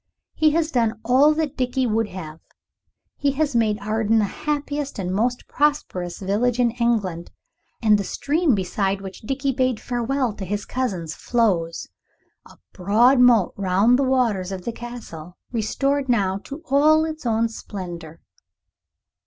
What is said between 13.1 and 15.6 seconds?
moat round the waters of the Castle,